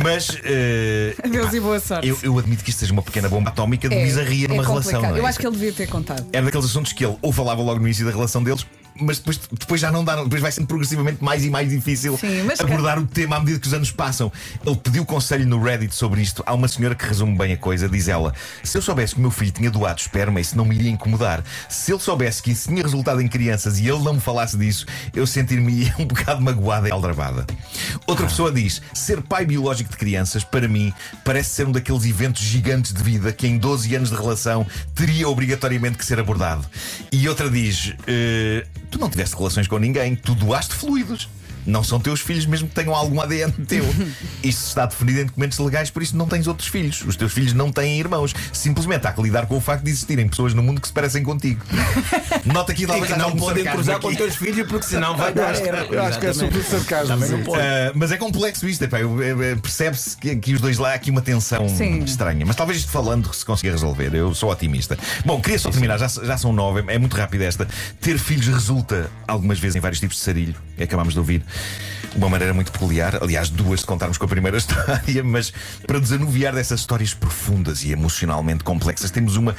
Mas 0.04 0.30
eh, 0.44 1.16
Adeus 1.24 1.54
e 1.54 1.60
boa 1.60 1.80
sorte. 1.80 2.08
eu, 2.08 2.18
eu 2.24 2.38
admito 2.38 2.64
que 2.64 2.70
isto 2.70 2.80
seja 2.80 2.92
uma 2.94 3.02
pequena 3.02 3.30
bomba 3.30 3.50
atómica 3.50 3.88
de 3.90 3.96
bizarria 3.96 4.48
numa 4.48 4.64
relação. 4.64 4.92
complicado. 4.92 5.12
não 5.12 5.18
é? 5.18 5.20
Eu 5.20 5.26
acho 5.26 5.40
que 5.40 5.48
ele 5.48 5.56
devia 5.56 5.74
ter 5.74 5.88
contado. 5.88 6.26
Era 6.34 6.46
daqueles 6.46 6.66
assuntos 6.66 6.94
que 6.94 7.06
ele 7.06 7.16
ou 7.22 7.32
falava 7.32 7.62
logo 7.62 7.80
no 7.80 7.86
início 7.88 8.06
da 8.06 8.12
relação 8.12 8.44
deles. 8.44 8.66
Mas 9.00 9.18
depois, 9.20 9.40
depois 9.52 9.82
já 9.82 9.92
não 9.92 10.04
dá, 10.04 10.22
depois 10.24 10.42
vai 10.42 10.52
sendo 10.52 10.68
progressivamente 10.68 11.24
mais 11.24 11.44
e 11.44 11.50
mais 11.50 11.70
difícil 11.70 12.18
Sim, 12.18 12.44
mas 12.44 12.60
abordar 12.60 13.00
o 13.00 13.06
tema 13.06 13.38
à 13.38 13.40
medida 13.40 13.60
que 13.60 13.68
os 13.68 13.74
anos 13.74 13.92
passam. 13.92 14.32
Ele 14.66 14.76
pediu 14.76 15.06
conselho 15.06 15.48
no 15.48 15.62
Reddit 15.62 15.96
sobre 15.96 16.22
isto. 16.22 16.44
Há 16.46 16.54
uma 16.54 16.68
senhora 16.68 16.96
que 16.96 17.06
resume 17.06 17.38
bem 17.38 17.54
a 17.54 17.58
coisa, 17.58 17.88
diz 17.88 18.08
ela: 18.08 18.34
Se 18.64 18.78
eu 18.78 18.82
soubesse 18.82 19.14
que 19.14 19.20
o 19.20 19.22
meu 19.22 19.32
filho 19.32 19.52
tinha 19.52 19.72
doado 19.72 20.00
esperma, 20.00 20.40
isso 20.40 20.58
não 20.58 20.66
me 20.66 20.76
iria 20.76 20.92
incomodar. 20.92 21.44
Se 21.70 21.92
ele 21.92 22.00
soubesse 22.00 22.42
que 22.42 22.52
isso 22.52 22.70
tinha 22.70 22.84
resultado 22.84 23.22
em 23.22 23.28
crianças 23.28 23.80
e 23.80 23.88
ele 23.88 24.00
não 24.00 24.16
me 24.16 24.20
falasse 24.20 24.58
disso, 24.58 24.86
eu 25.14 25.26
sentir-me 25.26 25.92
um 25.98 26.06
bocado 26.06 26.42
magoada 26.42 26.88
e 26.88 26.92
aldrabada. 26.92 27.46
Outra 28.06 28.26
pessoa 28.28 28.52
diz: 28.52 28.82
Ser 28.94 29.22
pai 29.22 29.46
biológico 29.46 29.90
de 29.90 29.98
crianças, 29.98 30.44
para 30.44 30.68
mim, 30.68 30.94
parece 31.24 31.50
ser 31.52 31.68
um 31.68 31.72
daqueles 31.72 32.06
eventos 32.06 32.42
gigantes 32.42 32.94
de 32.94 33.02
vida 33.02 33.32
que 33.32 33.48
em 33.48 33.58
12 33.58 33.96
anos 33.96 34.10
de 34.10 34.16
relação 34.16 34.66
teria 34.94 35.28
obrigatoriamente 35.28 35.98
que 35.98 36.06
ser 36.06 36.20
abordado. 36.20 36.66
E 37.12 37.28
outra 37.28 37.50
diz: 37.50 37.94
"Eh, 38.08 38.66
Tu 38.92 39.00
não 39.00 39.10
tiveste 39.10 39.36
relações 39.36 39.68
com 39.68 39.80
ninguém, 39.80 40.16
tu 40.16 40.36
doaste 40.36 40.76
fluidos. 40.76 41.30
Não 41.66 41.84
são 41.84 42.00
teus 42.00 42.20
filhos, 42.22 42.46
mesmo 42.46 42.68
que 42.68 42.76
tenham 42.76 42.94
algum 42.96 43.20
ADN 43.22 43.52
teu. 43.68 43.84
Isto 44.44 44.68
está 44.68 44.86
definido 44.86 45.22
em 45.22 45.26
documentos 45.26 45.58
legais, 45.60 45.90
por 45.90 46.02
isso 46.02 46.16
não 46.18 46.28
tens 46.28 46.48
outros 46.48 46.68
filhos. 46.68 47.04
Os 47.06 47.16
teus 47.16 47.32
filhos 47.34 47.54
não 47.54 47.72
têm 47.72 48.00
irmãos. 48.00 48.34
Simplesmente 48.54 49.08
há 49.08 49.12
que 49.12 49.22
lidar 49.22 49.46
com 49.46 49.58
o 49.58 49.62
facto 49.62 49.84
de 49.84 49.92
existirem 49.92 50.28
pessoas 50.28 50.54
no 50.54 50.64
mundo 50.64 50.82
que 50.82 50.88
se 50.88 50.94
parecem 50.94 51.24
contigo. 51.24 51.62
Nota 52.46 52.72
aqui 52.72 52.86
talvez 52.88 53.12
que 53.12 53.20
não 53.20 53.36
podem 53.36 53.64
cruzar 53.66 53.96
aqui. 53.96 54.06
com 54.06 54.12
os 54.12 54.18
teus 54.18 54.36
filhos 54.36 54.68
porque 54.68 54.86
senão 54.86 55.16
vai 55.16 55.34
dar. 55.34 55.54
Eu 55.92 56.04
acho 56.04 56.20
que 56.20 56.26
é 56.26 56.34
sobretudo 56.34 56.64
sarcasmo. 56.64 57.16
Uh, 57.16 57.56
mas 57.96 58.12
é 58.12 58.18
complexo 58.18 58.68
isto, 58.68 58.84
eu- 58.96 59.22
eu- 59.22 59.58
percebe-se 59.58 60.18
que, 60.18 60.36
que 60.36 60.54
os 60.54 60.62
dois 60.62 60.78
lá 60.78 60.92
há 60.92 60.94
aqui 60.96 61.12
uma 61.12 61.22
tensão 61.22 61.68
Sim. 61.70 62.00
estranha. 62.04 62.46
Mas 62.46 62.56
talvez 62.56 62.80
isto 62.80 62.92
falando 62.92 63.34
se 63.34 63.46
consiga 63.46 63.72
resolver. 63.72 64.14
Eu 64.14 64.34
sou 64.34 64.52
otimista. 64.52 64.98
Bom, 65.26 65.40
queria 65.42 65.60
só 65.60 65.70
terminar, 65.70 65.98
já, 65.98 66.08
já 66.08 66.38
são 66.38 66.52
nove, 66.54 66.84
é 66.88 66.98
muito 66.98 67.16
rápido 67.16 67.42
esta. 67.42 67.68
Ter 68.00 68.18
filhos 68.18 68.48
resulta 68.48 69.10
algumas 69.28 69.60
vezes 69.60 69.76
em 69.76 69.80
vários 69.80 70.00
tipos 70.00 70.18
de 70.18 70.24
sarilho, 70.24 70.56
que 70.78 70.84
acabámos 70.84 71.14
de 71.14 71.20
ouvir. 71.20 71.44
Uma 72.16 72.28
maneira 72.28 72.54
muito 72.54 72.72
peculiar, 72.72 73.24
aliás, 73.24 73.50
duas 73.50 73.80
se 73.82 73.86
contarmos 73.86 74.18
com 74.18 74.26
a 74.26 74.28
primeira 74.28 74.58
história, 74.60 75.24
mas 75.24 75.54
para 75.88 76.00
desanuviar 76.00 76.54
dessas 76.54 76.82
histórias 76.82 77.14
profundas 77.14 77.84
e 77.84 77.92
emocionalmente 77.92 78.64
complexas, 78.64 79.12
temos 79.12 79.38
uma 79.38 79.56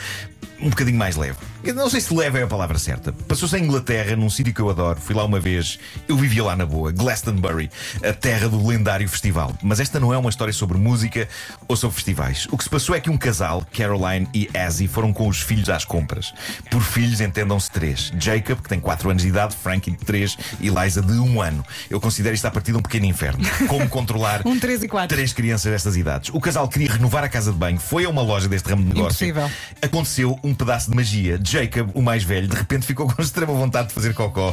um 0.62 0.70
bocadinho 0.70 0.96
mais 0.96 1.16
leve. 1.16 1.36
Eu 1.64 1.74
não 1.74 1.90
sei 1.90 2.00
se 2.00 2.14
leve 2.14 2.38
é 2.38 2.42
a 2.42 2.46
palavra 2.46 2.78
certa. 2.78 3.12
Passou-se 3.12 3.56
em 3.56 3.64
Inglaterra, 3.64 4.16
num 4.16 4.30
sítio 4.30 4.54
que 4.54 4.60
eu 4.60 4.70
adoro. 4.70 5.00
Fui 5.00 5.14
lá 5.14 5.24
uma 5.24 5.40
vez. 5.40 5.78
Eu 6.08 6.16
vivia 6.16 6.44
lá 6.44 6.56
na 6.56 6.64
boa, 6.64 6.92
Glastonbury, 6.92 7.70
a 8.02 8.12
terra 8.12 8.48
do 8.48 8.64
lendário 8.66 9.08
festival. 9.08 9.56
Mas 9.62 9.80
esta 9.80 9.98
não 9.98 10.12
é 10.12 10.18
uma 10.18 10.30
história 10.30 10.52
sobre 10.52 10.78
música 10.78 11.28
ou 11.66 11.76
sobre 11.76 11.96
festivais. 11.96 12.46
O 12.50 12.56
que 12.56 12.64
se 12.64 12.70
passou 12.70 12.94
é 12.94 13.00
que 13.00 13.10
um 13.10 13.18
casal, 13.18 13.66
Caroline 13.72 14.28
e 14.32 14.48
Azzy, 14.56 14.86
foram 14.86 15.12
com 15.12 15.28
os 15.28 15.40
filhos 15.40 15.68
às 15.68 15.84
compras. 15.84 16.32
Por 16.70 16.82
filhos, 16.82 17.20
entendam-se 17.20 17.70
três: 17.70 18.12
Jacob, 18.18 18.60
que 18.60 18.68
tem 18.68 18.80
4 18.80 19.10
anos 19.10 19.22
de 19.22 19.28
idade, 19.28 19.56
Frankie, 19.56 19.90
de 19.90 19.98
3 19.98 20.36
e 20.60 20.68
Liza, 20.68 21.02
de 21.02 21.12
1 21.12 21.40
ano. 21.40 21.64
Eu 21.90 22.00
considero 22.00 22.34
isto 22.34 22.46
a 22.46 22.50
partir 22.50 22.72
de 22.72 22.78
um 22.78 22.82
pequeno 22.82 23.06
inferno. 23.06 23.44
Como 23.68 23.88
controlar 23.88 24.42
Um, 24.46 24.58
três 24.58 24.82
e 24.82 24.88
quatro. 24.88 25.14
três 25.16 25.32
crianças 25.32 25.70
destas 25.70 25.96
idades. 25.96 26.30
O 26.32 26.40
casal 26.40 26.66
queria 26.68 26.92
renovar 26.92 27.24
a 27.24 27.28
casa 27.28 27.52
de 27.52 27.58
banho, 27.58 27.78
foi 27.78 28.04
a 28.04 28.08
uma 28.08 28.22
loja 28.22 28.48
deste 28.48 28.68
ramo 28.68 28.82
de 28.82 28.88
negócio. 28.94 29.26
Impossível. 29.26 29.50
Aconteceu 29.80 30.38
um 30.42 30.54
pedaço 30.54 30.90
de 30.90 30.96
magia. 30.96 31.40
Jacob, 31.42 31.90
o 31.94 32.02
mais 32.02 32.22
velho, 32.22 32.48
de 32.48 32.56
repente 32.56 32.86
ficou 32.86 33.06
com 33.08 33.20
extrema 33.22 33.52
vontade 33.52 33.88
de 33.88 33.94
fazer 33.94 34.14
cocó. 34.14 34.52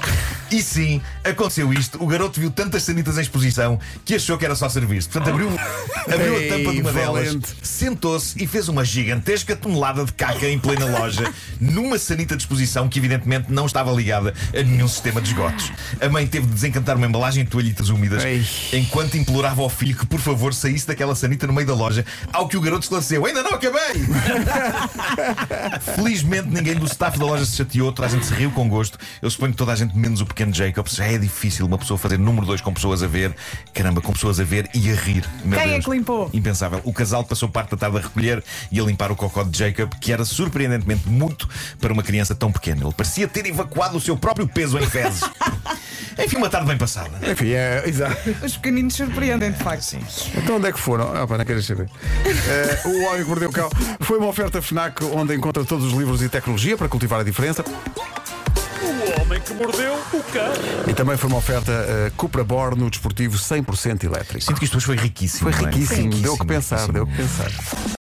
E 0.52 0.62
sim, 0.62 1.02
aconteceu 1.24 1.72
isto. 1.74 2.02
O 2.04 2.08
garoto 2.08 2.40
viu 2.40 2.50
tantas 2.52 2.84
sanitas 2.84 3.18
em 3.18 3.22
exposição 3.22 3.80
que 4.06 4.16
achou 4.16 4.38
que 4.38 4.46
era 4.46 4.56
só 4.56 4.70
servir-se. 4.70 5.10
Portanto, 5.10 5.34
abriu, 5.34 5.50
abriu 6.12 6.36
a 6.38 6.58
tampa 6.58 6.72
de 6.72 6.82
uma 6.82 6.92
delas, 6.94 7.38
sentou-se 7.62 8.42
e 8.42 8.48
fez 8.48 8.68
uma 8.68 8.84
gigantesca 8.84 9.56
tonelada 9.56 10.06
de 10.06 10.14
caca 10.14 10.48
em 10.48 10.58
plena 10.60 10.86
loja, 10.86 11.32
numa 11.60 11.98
sanita 12.00 12.36
de 12.36 12.44
exposição 12.44 12.88
que 12.88 13.00
evidentemente 13.00 13.52
não 13.52 13.66
estava 13.66 13.92
ligada 13.92 14.34
a 14.58 14.64
nenhum 14.64 14.88
sistema 14.88 15.22
de 15.22 15.30
esgotos. 15.30 15.72
A 16.02 16.10
mãe 16.10 16.26
teve 16.26 16.48
de 16.48 16.54
desencantar 16.54 16.96
uma 16.96 17.06
embalagem 17.06 17.19
de 17.30 17.46
toalhitas 17.46 17.90
úmidas 17.90 18.24
Ei. 18.24 18.46
enquanto 18.74 19.16
implorava 19.16 19.62
ao 19.62 19.70
filho 19.70 19.96
que 19.96 20.06
por 20.06 20.20
favor 20.20 20.54
saísse 20.54 20.88
daquela 20.88 21.16
sanita 21.16 21.46
no 21.46 21.54
meio 21.54 21.68
da 21.68 21.74
loja, 21.76 22.06
ao 22.34 22.48
que 22.48 22.58
o 22.58 22.62
garoto 22.62 22.84
esclareceu: 22.84 23.26
Ainda 23.26 23.44
não 23.44 23.54
acabei! 23.54 23.80
Felizmente 25.96 26.48
ninguém 26.48 26.76
do 26.76 26.86
staff 26.86 27.18
da 27.20 27.26
loja 27.26 27.46
se 27.46 27.58
chateou, 27.58 27.92
toda 27.92 28.08
a 28.08 28.12
gente 28.12 28.26
se 28.26 28.34
riu 28.34 28.52
com 28.52 28.68
gosto. 28.68 28.98
Eu 29.22 29.30
suponho 29.30 29.52
que 29.52 29.58
toda 29.58 29.72
a 29.72 29.76
gente, 29.76 29.96
menos 29.96 30.22
o 30.22 30.26
pequeno 30.26 30.54
Jacob, 30.54 30.88
já 30.88 31.06
é 31.06 31.18
difícil 31.18 31.66
uma 31.66 31.78
pessoa 31.78 31.98
fazer 31.98 32.18
número 32.18 32.46
2 32.46 32.62
com 32.62 32.74
pessoas 32.74 33.04
a 33.04 33.08
ver. 33.08 33.36
Caramba, 33.74 34.02
com 34.02 34.14
pessoas 34.14 34.40
a 34.40 34.44
ver 34.44 34.70
e 34.74 34.90
a 34.92 34.96
rir. 34.96 35.24
Meu 35.44 35.60
Quem 35.60 35.70
é 35.70 35.74
Deus. 35.74 35.86
que 35.86 35.92
limpou? 35.92 36.30
Impensável. 36.34 36.82
O 36.84 36.94
casal 36.94 37.24
passou 37.24 37.50
parte 37.50 37.72
da 37.72 37.78
tarde 37.78 37.98
a 37.98 38.02
recolher 38.02 38.44
e 38.72 38.80
a 38.80 38.84
limpar 38.84 39.12
o 39.12 39.16
cocó 39.16 39.44
de 39.44 39.58
Jacob, 39.58 39.92
que 40.00 40.12
era 40.12 40.26
surpreendentemente 40.26 41.08
muito 41.08 41.48
para 41.80 41.94
uma 41.94 42.04
criança 42.04 42.34
tão 42.34 42.52
pequena. 42.52 42.84
Ele 42.84 42.94
parecia 42.94 43.28
ter 43.28 43.46
evacuado 43.46 43.98
o 43.98 44.02
seu 44.02 44.18
próprio 44.18 44.48
peso 44.48 44.78
em 44.78 44.86
fezes. 44.86 45.22
Enfim, 46.24 46.38
uma 46.38 46.50
tarde 46.50 46.68
bem 46.68 46.78
passada. 46.78 47.12
Enfim, 47.30 47.52
é. 47.52 47.84
Exato. 47.88 48.18
Os 48.44 48.56
pequeninos 48.58 48.96
surpreendem, 48.96 49.52
de 49.52 49.58
facto. 49.64 49.82
Sim. 49.82 50.00
Então 50.36 50.58
onde 50.58 50.68
é 50.68 50.72
que 50.72 50.80
foram? 50.80 51.16
Ah, 51.16 51.26
pá, 51.28 51.38
não 51.38 51.46
queres 51.46 51.66
saber. 51.66 51.88
Eh, 52.50 52.82
o 52.86 53.04
Homem 53.06 53.24
que 53.24 53.30
Mordeu 53.30 53.50
o 53.50 53.52
Cão 53.54 53.70
foi 54.02 54.18
uma 54.18 54.28
oferta 54.28 54.62
FNAC 54.62 55.04
onde 55.06 55.36
encontra 55.36 55.64
todos 55.66 55.86
os 55.86 55.94
livros 55.94 56.22
e 56.22 56.30
tecnologia 56.30 56.76
para 56.78 56.88
cultivar 56.88 57.20
a 57.20 57.24
diferença. 57.24 57.64
O 58.82 59.22
homem 59.22 59.42
que 59.42 59.54
mordeu 59.54 59.94
o 60.14 60.24
cão. 60.24 60.54
E 60.88 60.94
também 60.94 61.18
foi 61.18 61.30
uma 61.30 61.38
oferta 61.38 61.72
eh, 61.72 62.12
Cupra 62.16 62.44
Borno 62.44 62.90
desportivo 62.90 63.38
100% 63.38 64.04
elétrico. 64.04 64.42
Sinto 64.44 64.58
que 64.60 64.66
isto 64.66 64.78
hoje 64.78 64.86
foi 64.86 64.96
riquíssimo. 64.96 65.52
Foi 65.52 65.62
não 65.62 65.70
é? 65.70 65.72
riquíssimo, 65.72 66.10
deu 66.16 66.34
o 66.34 66.38
que 66.38 66.46
pensar, 66.46 66.88
riquíssimo. 66.88 66.94
deu 66.94 67.04
o 67.04 67.08
que 67.08 67.16
pensar. 67.18 67.98